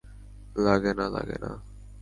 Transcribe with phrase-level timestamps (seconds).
[0.55, 1.51] লাগে না, লাগে না!